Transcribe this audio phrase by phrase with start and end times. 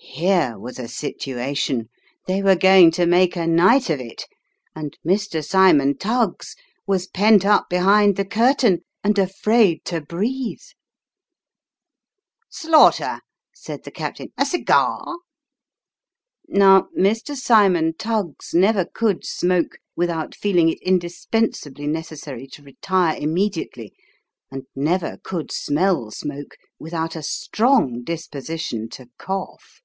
[0.00, 1.90] Here was a situation!
[2.26, 4.24] They were going to make a night of it!
[4.74, 5.44] And Mr.
[5.46, 10.62] Cymon Tuggs was pent up behind the curtain and afraid to breathe!"
[12.48, 13.20] Slaughter,"
[13.54, 15.18] said the captain," a cigar?"
[16.48, 17.36] Now, Mr.
[17.36, 23.92] Cymon Tuggs never could smoke without feeling it indis pensably necessary to retire, immediately,
[24.50, 29.80] and never could smell smoke without a strong disposition to cough.